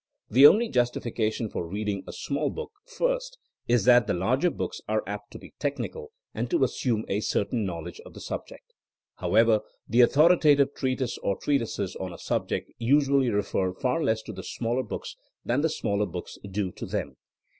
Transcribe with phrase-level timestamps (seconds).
[0.31, 5.03] The only justification for reading a small book first is that the larger books are
[5.05, 8.73] apt to be technical and to assume a certain knowledge of the subject.
[9.17, 14.41] However, the authoritative treatise or treatises on a subject usually refer far less to the
[14.41, 17.17] smaller books than the smaller books do to them.